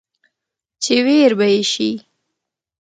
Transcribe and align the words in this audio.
چې 0.83 0.95
وېر 1.05 1.31
به 1.39 1.45
يې 1.53 1.61
شي، 1.71 1.91